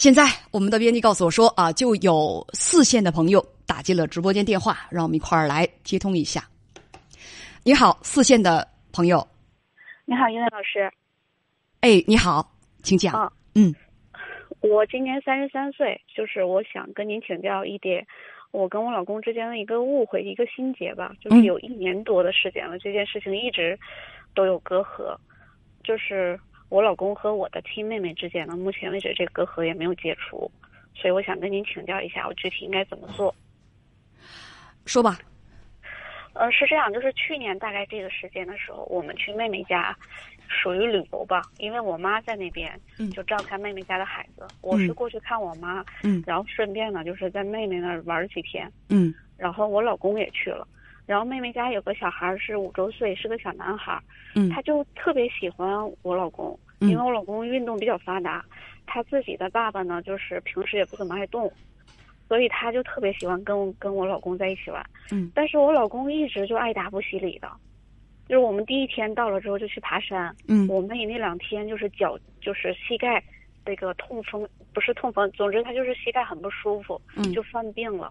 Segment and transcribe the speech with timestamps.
[0.00, 6.42] 现在我们的编辑告诉我说啊，就有四线的朋友打进了直播间电话，让我们一块儿来接通一下。
[7.62, 9.28] 你好，四线的朋友。
[10.06, 10.90] 你好，英文老师。
[11.82, 12.50] 哎，你好，
[12.82, 13.12] 请讲。
[13.12, 13.74] 啊，嗯，
[14.62, 18.02] 我今年三十三岁，就是我想跟您请教一点，
[18.52, 21.12] 我跟我老公之间的一个误会，一个心结吧。
[21.20, 23.78] 就是有一年多的时间了，这件事情一直
[24.34, 25.14] 都有隔阂，
[25.84, 26.40] 就是
[26.70, 30.50] 我老公和我的亲妹妹之间呢，目前为止这个隔阂也没有解除，
[30.94, 33.34] 所以我想跟您请教一下，我具体应该怎么做。
[34.86, 35.18] 说吧。
[36.32, 39.94] 呃，是这样，就是去年大概这个时间的时候，我们去妹妹家，
[40.46, 42.80] 属于旅游吧，因为我妈在那边，
[43.12, 44.46] 就照看妹妹家的孩子。
[44.60, 50.66] 我是过去看我妈，嗯，然后顺便呢，就是在妹妹那儿玩几天，嗯，然后我老公也去了，
[51.04, 54.00] 然后妹妹家有个小孩是五周岁，是个小男孩，
[54.36, 55.68] 嗯，他就特别喜欢
[56.02, 58.44] 我老公，因为我老公运动比较发达，
[58.86, 61.52] 他自己的爸爸呢，就是平时也不怎么爱动。
[62.28, 67.50] 所以他就特别喜欢跟跟我老公在一起玩，嗯，但是我老公一直就爱答不理的，
[68.28, 73.20] 就是我们第一天到了之后就去爬山，嗯，我妹那两天就是脚就是膝盖
[73.66, 78.08] 那个痛风不是痛风，总之他就是膝盖很不舒服，嗯，就犯病了，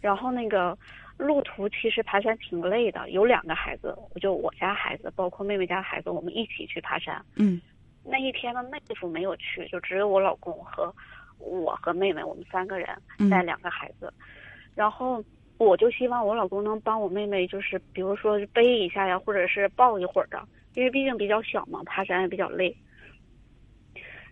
[0.00, 0.78] 然后那个
[1.16, 7.60] 路途其实爬山挺累的，有两个孩子，就我家孩子，包括妹妹家孩子，我们一起去爬山，嗯，
[8.06, 10.94] 那一天呢妹夫没有去，就只有我老公和。
[11.38, 12.88] 我和妹妹，我们三个人
[13.30, 14.10] 带两个孩子，
[14.74, 15.22] 然后
[15.58, 22.74] 我就希望我老公能帮我妹妹，就是比如说背一下呀，或者是抱一会儿的，因为毕竟比较小嘛，爬山也比较累。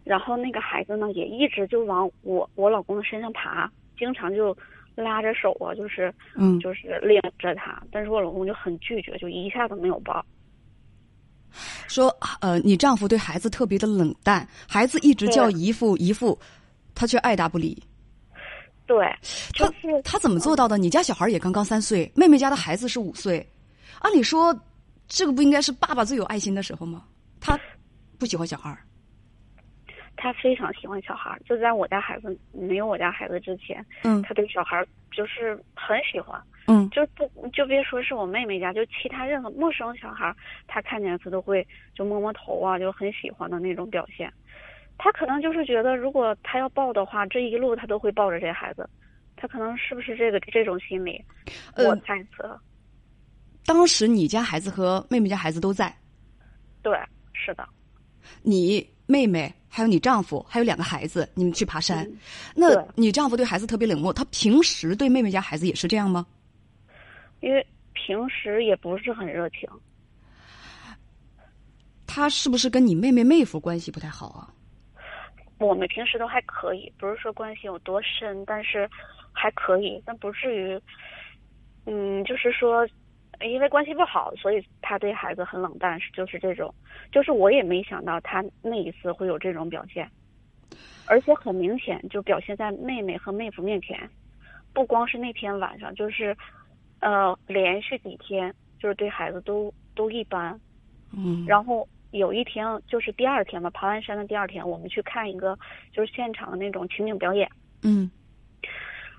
[0.03, 4.56] 然后那个孩子呢，也一直就往我我老公的身上爬，经常就
[4.94, 10.25] 拉着手啊，就是嗯，就是领着他，但是我老公就很拒绝，就一下子没有抱。
[11.88, 12.08] 说
[12.41, 16.38] 呃，你丈夫对孩子特别的冷淡，孩子一直叫姨父姨父。
[16.97, 17.83] 他却爱答不理，
[18.86, 19.05] 对，
[19.58, 19.69] 他
[20.05, 20.78] 他怎么做到的？
[20.78, 23.44] 你家小孩也刚刚三岁，妹妹家的孩子是五岁，
[23.98, 24.56] 按理说，
[25.09, 27.03] 这个不应该是爸爸最有爱心的时候吗？
[27.41, 27.59] 他
[28.16, 28.78] 不喜欢小孩
[30.16, 40.34] 他非常喜欢小孩就在我家孩子没有我家孩子之前，嗯，他对小孩就是很喜欢，嗯，就不就别说是我妹妹家，就其他任何陌生小孩
[40.66, 44.32] 他看见他都会就摸摸头啊，就很喜欢的那种表现。
[44.97, 48.88] 他可能就是觉得，如果他要抱的话，这一路他都会抱着这孩子。
[49.36, 51.20] 他可能是不是这个这种心理？
[51.76, 52.56] 我猜测。
[53.66, 55.92] 当时你家孩子和妹妹家孩子都在。
[56.81, 56.96] 对，
[57.32, 57.69] 是的。
[58.43, 62.11] 你妹妹还有你丈夫还有两个孩子，你们去爬山。
[62.55, 66.27] 那你丈夫对孩子特别冷漠，他平时对妹妹家孩子也是这样吗？
[67.41, 69.69] 因为平时也不是很热情。
[72.07, 74.49] 他是不是跟你妹妹妹夫关系不太好啊？
[75.59, 78.89] 我们平时都还可以，不是说关系有多深，但是
[79.33, 80.81] 还可以，但不至于，
[81.87, 82.87] 嗯，就是说，
[83.41, 86.75] 因为关系不好，所以他对孩子很冷淡，就是这种，
[87.11, 90.11] 就是我也没想到他那一次会有这种表现，
[91.06, 94.09] 而且很明显就表现在妹妹和妹夫面前，
[94.73, 96.37] 不光是那天晚上，就是
[97.00, 100.59] 呃连续几天，就是对孩子都都一般，
[101.12, 101.89] 嗯，然后。
[102.15, 105.59] 有一天就是第二天嘛，爬完山的第二天，我们去看一个
[105.91, 107.50] 就是现场的那种情景表演。
[107.83, 108.09] 嗯。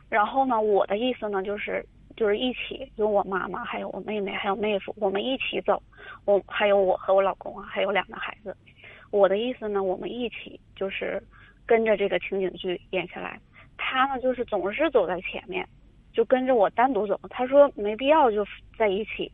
[0.08, 5.82] 然后呢，我的意思呢就是就是一起，有我妈妈，还有我妹妹，还有妹夫，我们一起走。
[6.26, 8.56] 我还有我和我老公啊，还有两个孩子。
[9.12, 11.22] 我的意思呢，我们一起就是
[11.66, 13.40] 跟着这个情景剧演下来。
[13.78, 15.68] 他呢就是总是走在前面，
[16.14, 17.20] 就跟着我单独走。
[17.30, 18.46] 他说没必要就
[18.78, 19.32] 在一起。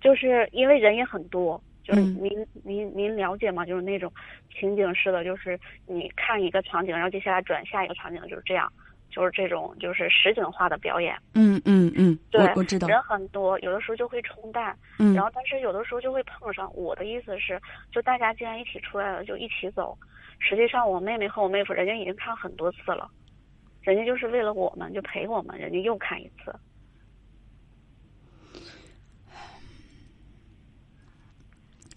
[0.00, 2.30] 就是因为人也很多，就是您
[2.64, 3.64] 您您了解吗？
[3.64, 4.12] 就是那种
[4.50, 8.72] 情景式的，就是你看一个场景，然后接下来转下一个场景，就是这样，
[9.12, 11.14] 就是这种就是实景化的表演。
[11.34, 12.88] 嗯嗯嗯，对，我知道。
[12.88, 16.74] 人很多，有的时候就会冲淡，嗯，然后但是有的时候就会碰上。
[16.74, 17.60] 我的意思是，
[17.92, 19.96] 就大家既然一起出来了，就一起走。
[20.38, 23.08] 实际上，我妹妹和我妹夫，人家已经看很多次了，
[23.82, 26.52] 人家就是为了我们，就陪我们，人家又看一次。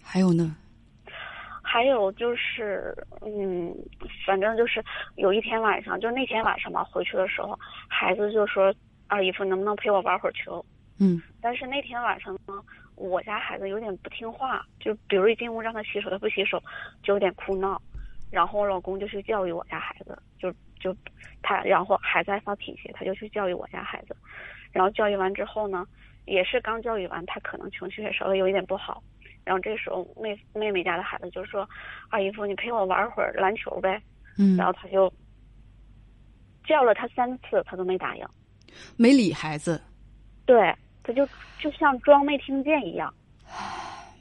[0.02, 0.56] 还有呢，
[1.76, 3.70] 还有就是，嗯，
[4.26, 4.82] 反正就是
[5.16, 7.54] 有一天晚上，就那天晚上吧，回去的时候，
[7.86, 8.74] 孩子就说
[9.08, 10.64] ：“二姨夫，能不能陪我玩会儿球？”
[10.98, 11.20] 嗯。
[11.38, 12.54] 但是那天晚上呢，
[12.94, 16.58] 我家孩子有点不听话，就比如一进屋让他洗手，他不洗手，
[17.02, 17.78] 就有点哭闹。
[18.30, 20.50] 然后我老公就去教育我家孩子，就
[20.80, 20.96] 就
[21.42, 24.16] 他，然后还在发脾气，他就去教育我家孩子。
[24.72, 25.86] 然后教育完之后呢，
[26.24, 29.02] 也是刚教育完，他可能情绪也稍微有一点不好。
[29.46, 31.66] 然后这时候妹妹妹家的孩子就说
[32.10, 34.02] ：“二姨夫，你陪我玩会儿篮球呗。”
[34.38, 35.10] 嗯然后他就
[36.66, 38.26] 叫了他三次，他都没答应。
[38.96, 39.80] 没理孩子，
[40.44, 41.24] 对，他就
[41.60, 43.14] 就像装没听见一样。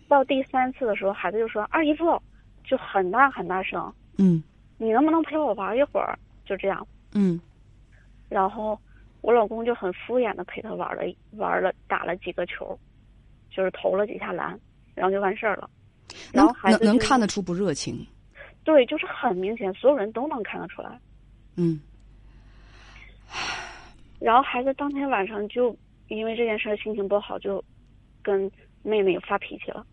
[0.08, 2.22] 到第三次的时候，孩子就说：“二姨夫，
[2.64, 4.44] 就很大很大声，嗯
[4.78, 6.88] 你能不能陪我玩一会儿？”就这样。
[7.14, 7.42] 嗯
[8.30, 8.80] 然后
[9.22, 11.02] 我老公就很敷衍的陪他玩了
[11.32, 12.78] 玩了打了几个球，
[13.50, 14.58] 就是投了几下篮，
[14.96, 15.70] 然后就完事儿了。
[16.34, 18.06] 然能后孩能能看得出不热情，
[18.64, 21.00] 对，就是很明显，所有人都能看得出来。
[21.56, 21.80] 嗯
[24.20, 25.76] 然后孩子当天晚上就
[26.08, 27.64] 因为这件事儿心情不好，就
[28.24, 28.50] 跟
[28.82, 29.86] 妹妹发脾气了，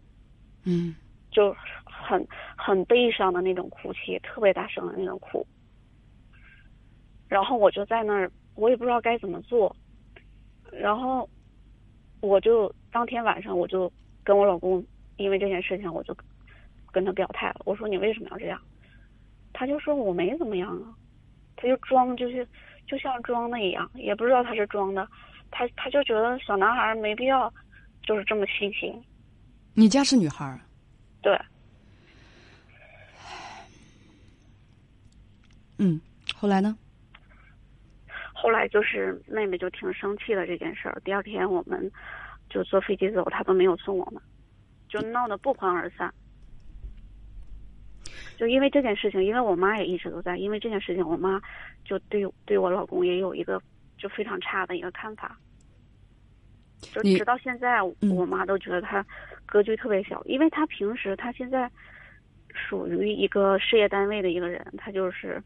[0.64, 0.94] 嗯
[1.30, 1.54] 就
[1.84, 2.26] 很
[2.56, 5.46] 很悲伤的那种哭泣，特别大声的那种哭。
[7.28, 9.74] 然后我就在那儿，我也不知道该怎么做。
[10.70, 11.28] 然后
[12.20, 13.90] 我就当天晚上我就
[14.22, 14.84] 跟我老公，
[15.16, 16.16] 因为这件事情，我就
[16.90, 17.62] 跟他表态了。
[17.64, 18.60] 我说你为什么要这样？
[19.52, 20.94] 他就说我没怎么样啊，
[21.56, 22.46] 他就装就是
[22.86, 25.06] 就像装的一样，也不知道他是装的。
[25.50, 27.52] 他他就觉得小男孩没必要
[28.02, 28.94] 就是这么细心。
[29.74, 30.60] 你家是女孩儿，
[31.20, 31.38] 对，
[35.78, 36.00] 嗯，
[36.34, 36.76] 后来呢？
[38.32, 41.00] 后来就是妹妹就挺生气的这件事儿。
[41.04, 41.90] 第二天我们
[42.50, 44.20] 就坐飞机走，她都没有送我们，
[44.92, 46.12] 就闹得不欢而散。
[48.36, 51.40] 就因为这件事情，因为我妈也一直都在，因为这件事情，我妈
[51.82, 53.62] 就对对我老公也有一个
[53.96, 55.38] 就非常差的一个看法。
[56.80, 59.06] 就直到现在，嗯我妈都觉得他
[59.46, 61.70] 格局特别小，因为他平时他现在
[62.52, 65.42] 属于一个事业单位的一个人，他就是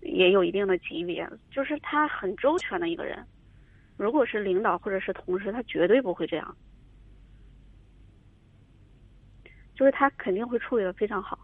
[0.00, 3.18] 也有一定的级别，就是他很周全的一个人。
[3.96, 6.56] 如果是领导或者是同事，他绝对不会这样，
[9.76, 11.38] 就是他肯定会处理的非常好。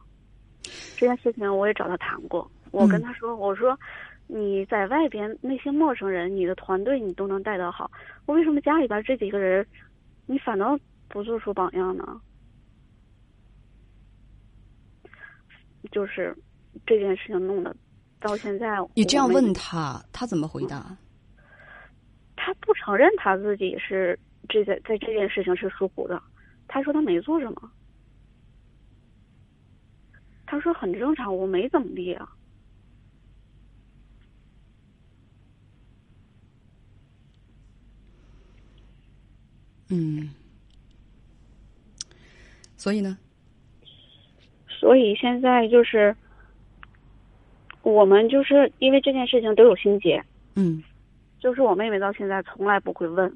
[0.97, 3.79] 这件事情我也找他谈过，我跟嗯他说，我说
[4.27, 7.91] 你在外边那些陌生人，你的团队你都能带得好，
[8.27, 9.67] 我为什么家里边这几个人，
[10.27, 12.21] 你反倒不做出榜样呢？
[15.91, 16.35] 就是
[16.87, 17.75] 这件事情弄得
[18.21, 20.97] 到现在，你这样问他，他怎么回答？
[22.37, 24.19] 他不承认他自己是
[24.49, 26.23] 这在在这件事情是疏忽的，
[26.69, 27.71] 他说他没做什么，
[30.53, 32.29] 他说很正常，我没怎么地啊。
[39.89, 40.29] 嗯，
[42.77, 43.17] 所以呢？
[44.69, 46.15] 所以现在就是
[47.81, 50.23] 我们就是因为这件事情都有心结，
[50.57, 50.85] 嗯
[51.41, 53.35] 就是我妹妹到现在从来不会问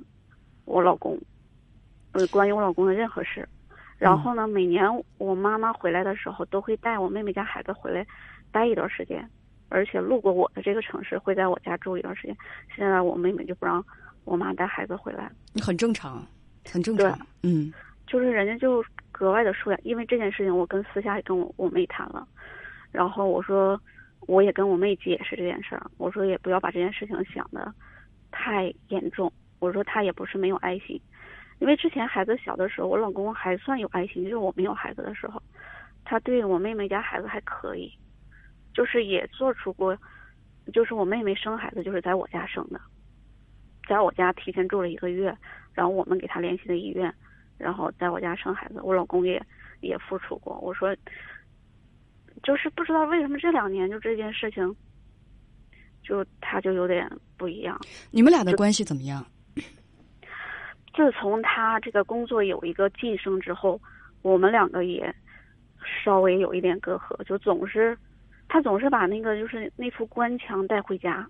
[0.66, 1.18] 我老公，
[2.12, 3.48] 呃，关于我老公的任何事。
[3.98, 4.84] 然后呢，每年
[5.18, 8.06] 我妈妈回来的时候，都会带我妹妹家孩子回来
[8.52, 9.28] 待一段时间，
[9.68, 12.36] 而且路过我的这个城市，会在我家住一段时间。
[12.74, 13.84] 现在我妹妹就不让
[14.24, 16.24] 我妈带孩子回来，你很正常，
[16.70, 17.18] 很正常。
[17.42, 17.72] 嗯
[18.06, 19.80] 就是人家就格外的疏远。
[19.82, 22.26] 因为这件事情，我跟私下也跟我我妹谈了，
[22.92, 23.80] 然后我说
[24.28, 27.72] 我也跟我妹解释这件事儿，我说也不要把这件事情想的
[28.30, 29.32] 太严重。
[29.58, 31.00] 我说她也不是没有爱心，
[31.58, 35.42] 因为之前孩子小的时候，我老公还算有爱心，就是我没有孩子的时候，
[36.04, 37.90] 他对我妹妹家孩子还可以，
[38.74, 39.96] 就是也做出过，
[40.72, 42.80] 就是我妹妹生孩子就是在我家生的，
[43.88, 45.34] 在我家提前住了一个月，
[45.72, 47.12] 然后我们给他联系的医院，
[47.56, 49.42] 然后在我家生孩子，我老公也
[49.80, 50.58] 也付出过。
[50.60, 50.94] 我说，
[52.42, 54.76] 就是不知道为什么这两年就这件事情，
[56.02, 57.80] 就他就有点不一样。
[58.10, 59.24] 你们俩的关系怎么样？
[60.96, 63.78] 自从他这个工作有一个晋升之后，
[64.22, 65.14] 我们两个也
[66.02, 67.96] 稍微有一点隔阂，就总是
[68.48, 71.28] 他总是把那个就是那副官腔带回家。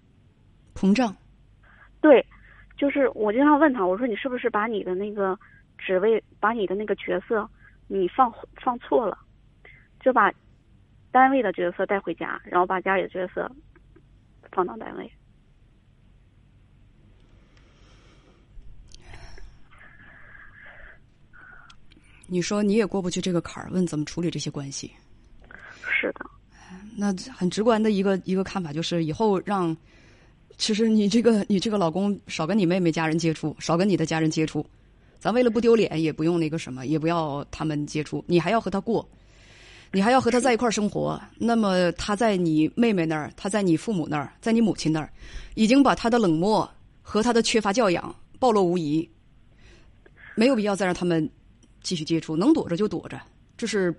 [0.77, 1.13] 膨胀？
[2.01, 2.25] 对，
[2.77, 5.37] 就是我经常问他，我说你是不是把你的那个
[5.77, 7.49] 职位，把你的那个角色
[7.89, 8.33] 你放
[8.63, 9.19] 放错了，
[9.99, 10.33] 就把
[11.11, 13.51] 单位的角色带回家，然后把家里的角色
[14.53, 15.11] 放到单位。
[22.27, 24.91] 你说你也过不去这个坎儿，问怎么处理这些关系？
[26.01, 26.27] 是的，
[26.97, 29.75] 那很直观的一个一个看法就是，以后让，
[30.59, 34.67] 其实你这个你这个老公少跟你妹妹家人接触，少跟你的家人接触，
[35.19, 39.09] 咱为了不丢脸，也不用那个什么，也不要他们接触，你还要和他过，
[39.93, 41.21] 你还要和他在一块儿生活。
[41.39, 45.11] 那么他在你妹妹那儿，他在你父母那儿，在你母亲那儿，
[45.55, 46.69] 已经把他的冷漠
[47.01, 49.09] 和他的缺乏教养暴露无遗，
[50.35, 51.29] 没有必要再让他们
[51.87, 53.21] 继续接触，能躲着就躲着，
[53.57, 53.95] 这是。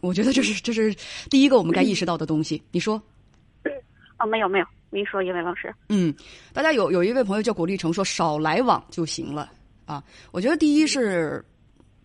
[0.00, 0.94] 我觉得这是这是
[1.28, 2.62] 第一个我们该意识到的东西。
[2.70, 3.02] 你说，
[4.16, 5.74] 啊，没有没有，您说，一位老师。
[5.88, 6.14] 嗯，
[6.52, 9.50] 大家有有一位朋友叫果立成说少来往就行了
[9.86, 10.04] 啊。
[10.30, 11.44] 我觉得第一是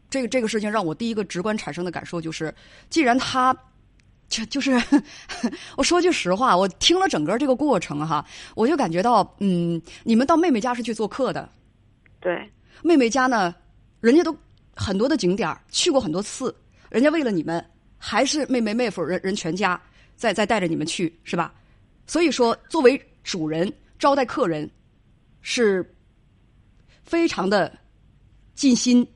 [0.10, 2.51] 这个这个事情让我第一个直观产生的感受就是，
[2.89, 3.55] 既然他
[4.27, 4.72] 就就是
[5.77, 11.48] 我说句实话，我听了整个这个过程哈，我就感觉到嗯，你们到妹妹家是去做客的，
[12.19, 12.50] 对，
[12.81, 13.53] 妹妹家呢，
[14.00, 14.36] 人家都
[14.75, 16.53] 很多的景点去过很多次，
[16.89, 17.63] 人家为了你们，
[17.98, 19.80] 还是妹妹妹夫人人全家
[20.15, 21.53] 在在带着你们去是吧？
[22.08, 24.70] 所以说，作为主人招待客人，
[25.42, 25.96] 是
[27.03, 27.72] 非常的
[28.56, 29.08] 尽心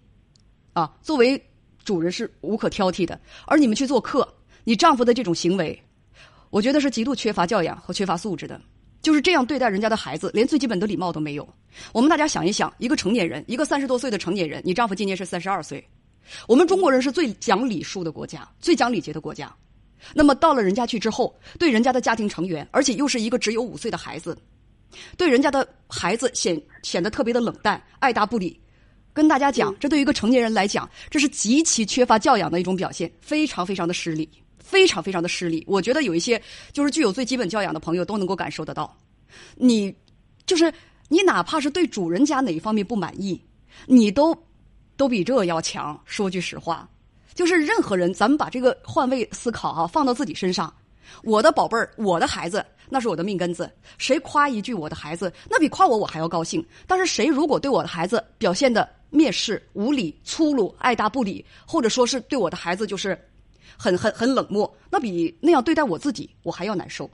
[0.73, 0.95] 啊。
[1.01, 1.41] 作为
[1.83, 4.27] 主人是无可挑剔的，而你们去做客，
[4.63, 5.77] 你丈夫的这种行为，
[6.49, 8.61] 我觉得是极度缺乏教养和缺乏素质的。
[9.07, 11.47] 就是这样对待人家的孩子，连最基本的礼貌都没有。
[11.93, 15.81] 我们大家想一想，一个成年人，一个三十多岁的成年人，你丈夫今年是三十二岁，
[16.45, 19.49] 我们中国人是最讲礼数的国家，最讲礼节的国家。
[20.13, 24.37] 那么到了人家去之后，对人家的家庭成员，而且又是一个只有五岁的孩子，
[25.15, 28.59] 对人家的孩子显显得特别的冷淡，爱答不理。
[29.13, 34.29] 跟大家讲，这对于一个成年人来讲，这是极其缺乏教养的一种表现，非常非常的失礼，
[34.67, 35.63] 非常非常的失礼。
[35.65, 36.41] 我觉得有一些
[36.73, 38.93] 就是具有最基本教养的朋友都能够感受得到。
[39.55, 39.95] 你
[40.45, 40.71] 就是
[41.07, 43.41] 你，哪怕是对主人家哪一方面不满意，
[43.85, 44.35] 你都
[44.97, 45.97] 都比这要强。
[46.05, 46.87] 说句实话。
[47.33, 50.73] 就是任何人，咱们把这个换位思考啊，放到自己身上。
[51.23, 53.71] 我的宝贝儿，我的孩子，那是我的命根子。
[53.99, 56.65] 谁夸一句我的孩子，那比夸我我还要高兴。
[56.87, 63.15] 但是谁如果对我的孩子表现的蔑视、无理、粗鲁、爱答不理，或者说是对我的孩子就是
[63.77, 67.09] 很很很冷漠，那比那样对待我自己我还要难受。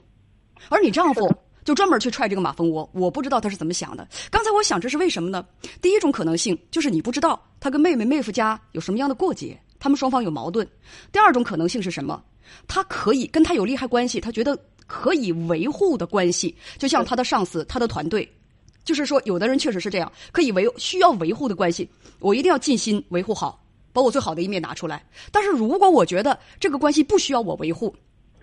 [0.68, 1.30] 而你丈夫
[1.64, 4.08] 就专门去踹这个马蜂窝，我不知道他是怎么想的。
[4.30, 5.44] 刚才我想这是为什么呢？
[5.80, 9.58] 第一种可能性就是你不知道他跟妹妹妹夫家有什么样的过节。
[9.78, 10.66] 他们双方有矛盾。
[11.12, 12.22] 第二种可能性是什么？
[12.66, 18.26] 他可以跟他有利害关系，他觉得可以维护的关系，就像他的上司、他的团队，
[18.84, 23.63] 就是说，有的人确实是这样，可以维需要维护的关系，我一定要尽心维护好，
[23.94, 25.02] 把我最好的一面拿出来。
[25.32, 27.96] 但是如果我觉得这个关系不需要我维护，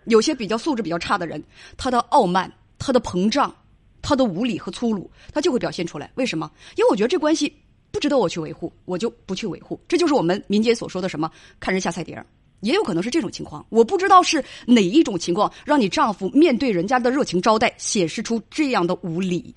[0.05, 1.43] 有些比较素质比较差的人，
[1.77, 3.55] 他的傲慢、他的膨胀、
[4.01, 6.09] 他的无理和粗鲁，他就会表现出来。
[6.15, 6.49] 为什么？
[6.75, 7.55] 因为我觉得这关系。
[7.93, 9.77] 不值得我去维护，我就不去维护。
[9.85, 11.29] 这就是我们民间所说的什么
[11.59, 12.25] “看人下菜碟儿”，
[12.61, 13.65] 也有可能是这种情况。
[13.67, 19.53] 我不知道是哪一种情况让你丈夫面对人家的热情招待显示出这样的无礼。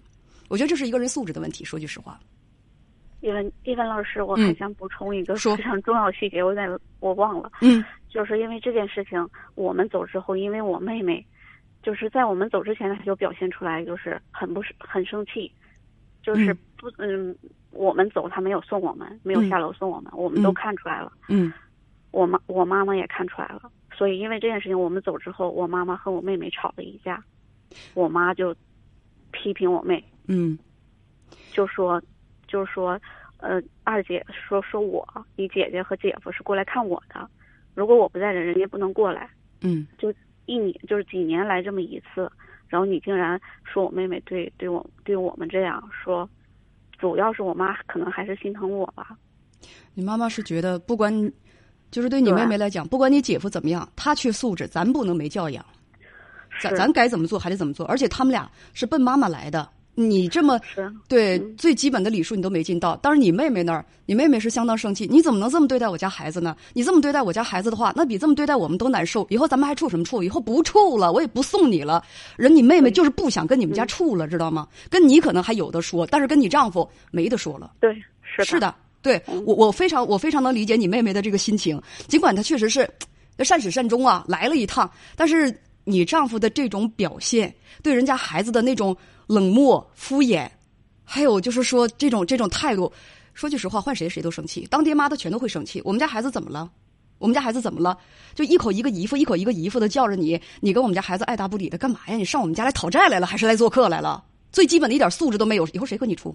[0.48, 1.64] 我觉得这是一个人素质的问题。
[1.64, 2.18] 说句实话，
[3.24, 6.68] 叶文叶文老师，我还想补充一个非常重要细节，我在
[7.00, 7.50] 我忘了。
[7.62, 11.24] 嗯，就是因为这件事情，我们走之后，因为我妹妹，
[11.82, 15.50] 就是在我们走之前，她就表现出来，就是很不是很生气，
[16.22, 17.34] 就是不嗯。
[17.76, 21.12] 我们走，她没有送我们，没有下楼送我们，我们都看出来了。
[21.28, 21.52] 嗯，
[22.12, 23.62] 我妈我妈妈也看出来了，
[23.92, 27.20] 所以因为这件事情，我们走之后，我妈妈和我妹妹吵了一架，
[27.94, 28.54] 我妈就
[29.32, 30.56] 批评我妹，嗯，
[31.50, 32.00] 就说，
[32.54, 32.96] 就是说，
[33.38, 37.28] 呃，二姐说说我，你姐姐和姐夫是过来看我的，
[37.74, 39.28] 如果我不在这，人家不能过来。
[39.60, 40.14] 嗯，就
[40.46, 42.30] 一年就是几年来这么一次，
[42.68, 46.28] 然后你竟然说我妹妹对对我对我们这样说。
[46.96, 49.18] 主要是我妈可能还是心疼我吧。
[49.94, 51.12] 你妈妈是觉得不管，
[51.90, 55.66] 就是对你妹妹来讲，不管你姐夫怎么样，他缺素质，咱不能没教养。
[56.60, 59.68] 咱咱该怎么做还得怎么做，而且他们俩是奔妈妈来的。
[59.96, 60.60] 你这么
[61.08, 66.56] 对最基本的礼数你都没尽到，但是你妹妹那儿，你妹妹是相当生气，你怎么能这么对待我家孩子呢？
[66.72, 69.24] 你这么对待我家孩子的话，那比这么对待我们都难受。
[69.30, 70.22] 以后咱们还处什么处？
[70.22, 72.02] 以后不处了，我也不送你了。
[72.36, 74.66] 人你妹妹就是不想跟你们家处了，知道吗？
[74.90, 77.72] 跟你可能还有的说，但是跟你丈夫没得说了。
[77.80, 82.88] 对，是是的，对我我非常我非常能理解你妹妹的这个心情，尽管她确实是
[83.38, 88.96] 善始善终啊，来了一趟，但是你丈夫的这种表现，对人家孩子的那种。
[89.26, 90.48] 冷漠、敷衍，
[91.04, 92.92] 还有就是说这种这种态度，
[93.32, 94.66] 说句实话，换谁谁都生气。
[94.70, 95.80] 当爹妈的全都会生气。
[95.84, 96.70] 我们家孩子怎么了？
[97.18, 97.96] 我们家孩子怎么了？
[98.34, 102.16] 就一口一个姨父，一口一个姨父的叫着你，你跟我们家孩子爱答不理的干嘛呀？
[102.16, 104.22] 你上我们家来讨债来了，还是来做客来了？
[104.52, 106.34] 最基本的一点素质都没有，以后谁和你处？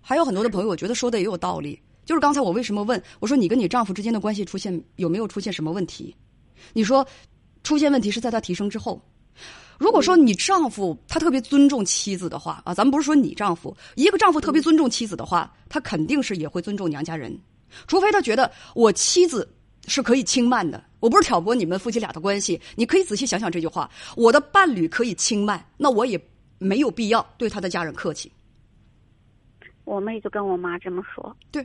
[0.00, 1.80] 还有很多的朋友，我觉得说的也有道理。
[2.04, 6.14] 就是刚才我为什么问我说你跟你丈夫之间的关系出现有没有出现什么问题？
[6.72, 7.06] 你说
[7.62, 9.00] 出现问题是在他提升之后。
[9.78, 17.38] 如果说你丈夫他特别尊重妻子的话啊，咱们不是说你丈夫，一个丈夫特别尊重妻子的话，他肯定是也会尊重娘家人，
[17.86, 19.48] 除非他觉得我妻子
[19.86, 20.82] 是可以轻慢的。
[20.98, 26.20] 我不是挑拨你们夫妻俩的关系，你可以仔细想想这句话：我的伴侣可以轻慢，那我也
[26.58, 28.32] 没有必要对他的家人客气。
[29.84, 31.64] 我妹就跟我妈这么说，对，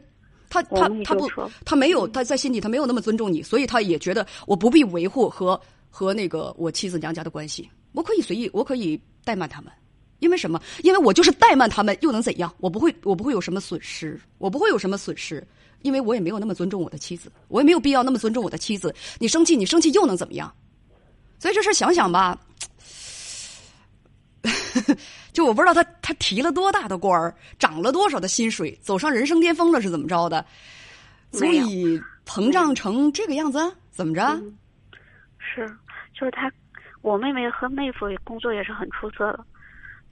[0.50, 1.28] 他他他不，
[1.66, 7.68] 他没有他在心里他没有那么尊重你，所以他也觉得我不必维护和和那个我妻子娘家的关系。
[7.94, 9.72] 我可以随意，我可以怠慢他们，
[10.20, 10.62] 因为什么？
[10.84, 12.54] 因为我就是怠慢他们，又能怎样？
[12.60, 15.46] 我不会，我不会有什么损失，我不会有什么损失，
[15.82, 18.94] 因为我也没有那么尊重我的妻子，我也没有必要那么尊重我的妻子。
[19.20, 20.54] 你生气，你生气又能怎么样？
[21.40, 22.40] 所以这事想想吧，
[25.34, 30.46] 就我不知道他他提了多大的官儿，涨了多少的薪水，走上人生巅峰了是怎么着的？
[31.32, 34.22] 所以膨胀成这个样子，怎么着？
[34.22, 34.58] 嗯
[35.40, 35.66] 是，
[36.14, 36.52] 就是他，
[37.02, 39.46] 我妹妹和妹夫工作也是很出色的，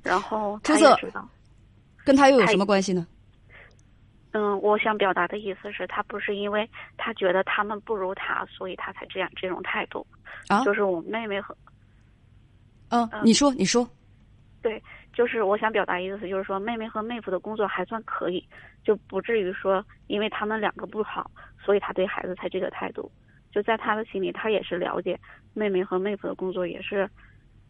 [0.04, 1.28] 然后他出色也知道。
[2.04, 3.06] 跟他又有什么关系呢？
[4.32, 6.68] 嗯，我想表达的意思是，他不是因为
[6.98, 10.06] 他觉得他们不如他，所以他才这样这种态度。
[10.48, 11.56] 啊就是我妹妹和
[12.90, 13.88] 嗯，嗯你说，你说，
[14.62, 14.82] 对，
[15.14, 18.44] 就是我想表达意思，就是说妹妹和妹夫的工作还算可以，
[18.84, 21.30] 就不至于说因为他们两个不好，
[21.64, 23.12] 所以他对孩子才这个态度。
[23.52, 25.20] 就在他的心里，他也是了解
[25.54, 27.10] 妹妹和妹夫的工作也是，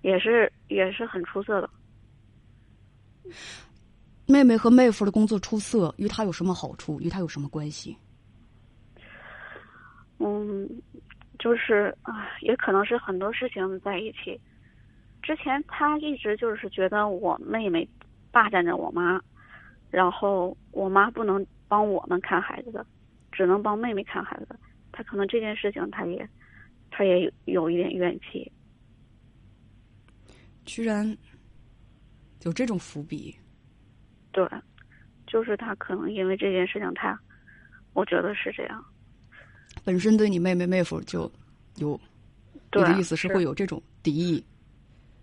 [0.02, 1.70] 也是也是很出色的。
[4.28, 7.00] 妹妹和妹夫的工作出色，与他有什么好处？
[7.00, 7.98] 与他有什么关系？
[10.20, 10.70] 嗯，
[11.40, 14.40] 就是啊，也可能是很多事情在一起。
[15.22, 17.88] 之前他一直就是觉得我妹妹
[18.32, 19.20] 霸占着我妈，
[19.90, 22.86] 然后我妈不能帮我们看孩子的，
[23.32, 24.60] 只能帮妹妹看孩子的。
[25.00, 26.30] 他可能这件事情他也
[26.92, 28.52] 他也有有一点怨气。
[30.66, 31.18] 居然
[32.42, 33.34] 有这种伏笔，
[34.34, 34.46] 对，
[35.26, 37.18] 就是他可能因为这件事情他，
[37.94, 38.84] 我觉得是这样。
[39.86, 41.32] 本身对你妹妹妹夫就
[41.78, 41.98] 有，
[42.54, 44.46] 你对，的意思是会有这种敌意？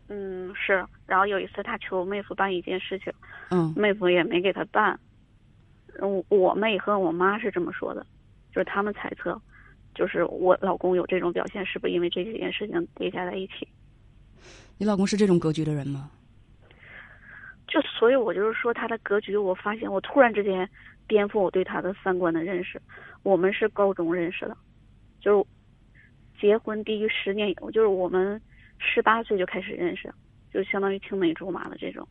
[0.08, 0.82] 嗯，是。
[1.04, 3.12] 然后有一次他求妹夫办一件事情，
[3.50, 4.98] 嗯妹夫也没给他办。
[6.00, 8.06] 我我妹和我妈是这么说的，
[8.50, 9.38] 就是他们猜测，
[9.96, 13.66] 就是我老公有这种表现，是不是因为这几件事情叠加在一起？
[14.76, 16.10] 你老公是这种格局的人吗？
[17.66, 20.68] 就所以，我就是说他的格局，我发现我突然之间
[21.08, 22.80] 颠覆我对他的三观的认识。
[23.22, 24.56] 我们是高中认识的，
[25.20, 25.46] 就是
[26.40, 28.40] 结婚低于十年以后，就是我们
[28.78, 30.12] 十八岁就开始认识，
[30.52, 32.06] 就相当于青梅竹马的这种，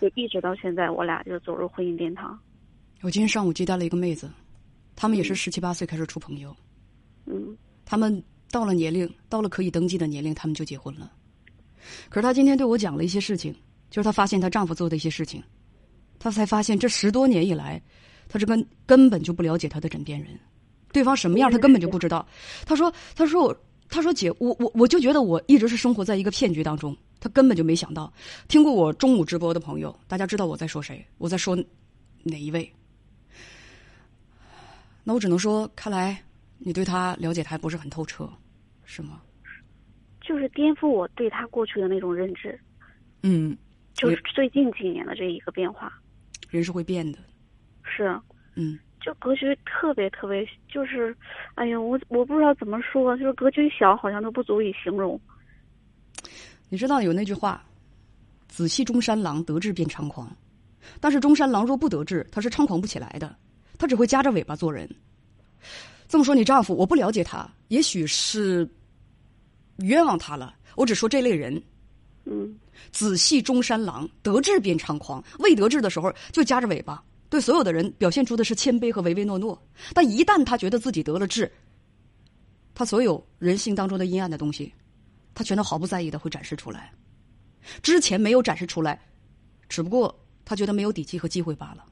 [0.00, 2.38] 就一直到现在，我俩就走入婚姻殿堂。
[3.00, 4.30] 我今天上午接待了一个妹子，
[4.94, 6.65] 他们也是十七八岁开始处朋友，嗯
[7.26, 11.12] 嗯他们到了年龄，到了可以登记的年龄，他们就结婚了。
[12.08, 13.54] 可是她今天对我讲了一些事情，
[13.90, 15.42] 就是她发现她丈夫做的一些事情，
[16.18, 17.80] 她才发现这十多年以来，
[18.28, 20.38] 她是根根本就不了解她的枕边人，
[20.92, 22.26] 对方什么样她根本就不知道。
[22.64, 23.56] 她说：“她说我，
[23.88, 26.96] 她说姐，我我我就觉得我一直是生活在一个骗局当中。
[27.20, 28.12] 她根本就没想到，
[28.48, 31.56] 听过我中午直播的朋友，大家知道我在说谁，我在说
[32.24, 32.70] 哪一位。
[35.04, 36.20] 那我只能说，看来
[36.58, 38.28] 你对他了解的还不是很透彻，
[38.84, 39.20] 是吗？
[40.20, 42.58] 就是颠覆我对他过去的那种认知，
[43.22, 43.56] 嗯，
[43.94, 45.92] 就是最近几年的这一个变化。
[46.50, 47.18] 人是会变的，
[47.84, 48.20] 是，
[48.56, 51.16] 嗯，就格局特别特别，就是，
[51.54, 55.20] 哎呀，我我不知道怎么说，就是格局小，好像都不足以形容。
[56.68, 57.64] 你知道有那句话
[58.48, 60.28] ，“仔细中山狼，得志便猖狂”，
[61.00, 63.36] 但是中山狼若不得志，他是猖狂不起来的，
[63.78, 64.88] 他只会夹着尾巴做人。
[66.08, 68.68] 这么说，你丈夫我不了解他，也许是
[69.78, 70.54] 冤枉他了。
[70.76, 71.60] 我只说这类人，
[72.24, 72.56] 嗯
[72.92, 79.60] 仔细中山狼，得志便猖狂，未得志的时候就夹着尾巴，对所有的人表现出的是谦卑和唯唯诺诺。
[79.94, 81.50] 但一旦他觉得自己得了志，
[82.74, 84.72] 他所有人性当中的阴暗的东西，
[85.34, 86.92] 他全都毫不在意的会展示出来。
[87.82, 89.00] 之前没有展示出来，
[89.68, 90.14] 只不过
[90.44, 91.84] 他觉得没有底气和机会罢了。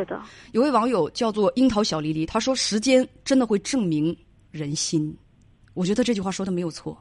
[0.00, 4.16] 是的，有位网友叫做樱桃小黎黎，他说：“时间真的会证明
[4.50, 5.16] 人心。”
[5.74, 6.96] 我觉得这句话说的没有错。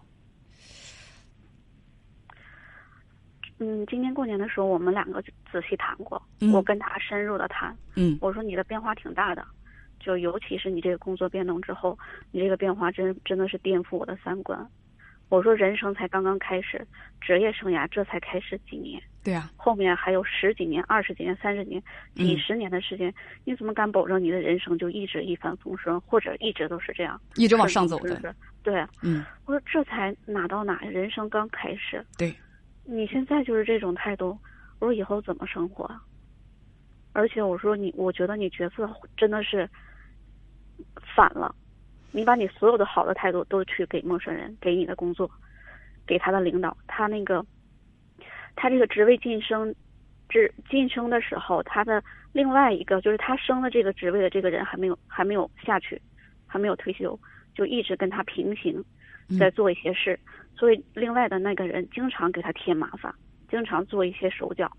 [3.58, 7.76] 嗯，今年过年的时候，我们两个仔细谈过，嗯我跟他深入的谈。
[7.96, 9.46] 嗯我说你的变化挺大的，
[10.00, 11.98] 就尤其是你这个工作变动之后，
[12.32, 14.70] 你这个变化真真的是颠覆我的三观。
[15.30, 16.86] 我说人生才刚刚开始，
[17.20, 21.82] 职业生涯这才开始几年，对啊，后面还有十几年、二十几年、三十年、
[22.16, 28.10] 几十年的时间，你怎么敢保证你的人生就一直一帆风顺，或者一直都是这样一直往上走的。
[28.10, 32.06] 顺风顺水对，嗯，我说这才哪到哪，人生刚开始。
[32.18, 32.34] 对，
[32.84, 34.38] 你现在就是这种态度，
[34.80, 36.02] 我说以后怎么生活啊？
[37.14, 39.70] 而且我说你，我觉得你角色真的是
[41.16, 41.56] 反了，
[42.16, 45.30] 你把你所有的好的态度都去给陌生人，给你的工作，
[46.08, 47.46] 给他的领导，他那个，
[48.56, 49.76] 他这个职位晋升，
[50.30, 52.02] 职晋升的时候，他的
[52.32, 56.02] 另外一个就是他升了这个职位的这个人还没有还没有下去，
[56.48, 57.20] 还没有退休，
[57.54, 58.82] 就一直跟他平行，
[59.38, 60.18] 在做一些事，
[60.56, 63.14] 所以另外的那个人经常给他添麻烦，
[63.50, 64.72] 经常做一些手脚，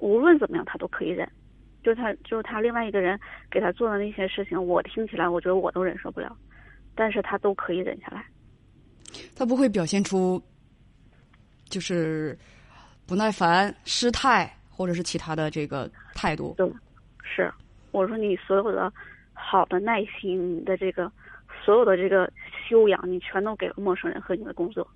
[0.00, 1.30] 无论怎么样他都可以忍。
[1.84, 3.18] 就他，就是他另外一个人
[3.48, 6.36] 给他做的那些事情，我听起来我觉得我都忍受不了，
[6.98, 8.24] 但是他都可以忍下来。
[9.36, 10.42] 他不会表现出
[11.68, 12.36] 就是
[13.06, 16.54] 不耐烦、失态或者是其他的这个态度。
[16.56, 16.68] 对，
[17.22, 17.50] 是
[17.92, 18.92] 我说你所有的
[19.32, 21.10] 好的耐心你的这个
[21.64, 22.30] 所有的这个
[22.68, 24.86] 修养，你全都给了陌生人和你的工作。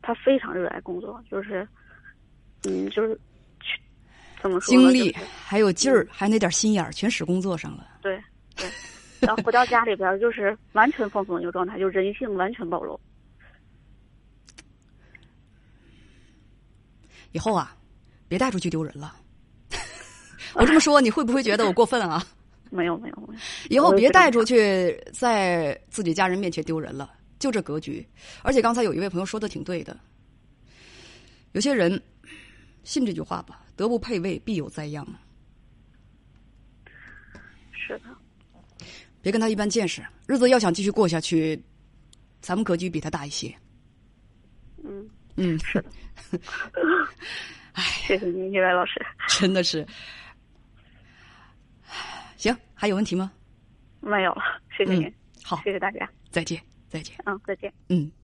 [0.00, 1.68] 他非常热爱工作，就是
[2.64, 3.18] 嗯，就是
[4.40, 7.86] 怎么说精力还有劲儿，还那点心眼儿，全使工作上了。
[8.00, 8.18] 对
[8.56, 8.66] 对，
[9.20, 12.98] 然后回到家里边就是完全放松的一个状态，就人性完全暴露。
[17.32, 17.76] 以后啊，
[18.28, 19.14] 别带出去丢人了。
[20.54, 22.26] 我这么说，你会不会觉得我过分啊？
[22.70, 23.40] 没有没有没有。
[23.68, 27.14] 以后别带出去，在自己家人面前丢人了。
[27.38, 28.06] 就这格局。
[28.42, 29.98] 而且刚才有一位朋友说的挺对的，
[31.52, 32.00] 有些人
[32.84, 35.06] 信这句话吧：“德不配位，必有灾殃。”
[37.72, 38.04] 是的。
[39.22, 41.62] 别跟他一般见识，日子要想继续过下去，
[42.40, 43.54] 咱们格局比他大一些。
[44.82, 45.90] 嗯嗯，是的。
[47.72, 49.00] 哎，谢谢您，叶白老师。
[49.28, 49.86] 真的是。
[52.36, 53.30] 行，还有问题吗？
[54.00, 54.42] 没有了，
[54.76, 55.12] 谢谢您。
[55.44, 56.08] 好，谢谢大家。
[56.30, 57.14] 再见，再见。
[57.26, 57.72] 嗯，再见。
[57.88, 58.10] 嗯。